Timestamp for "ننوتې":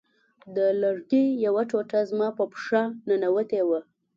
3.07-3.61